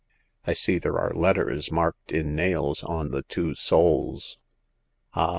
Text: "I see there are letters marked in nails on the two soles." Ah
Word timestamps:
"I 0.47 0.53
see 0.53 0.79
there 0.79 0.97
are 0.97 1.13
letters 1.13 1.71
marked 1.71 2.11
in 2.11 2.33
nails 2.35 2.81
on 2.83 3.11
the 3.11 3.21
two 3.21 3.53
soles." 3.53 4.39
Ah 5.13 5.29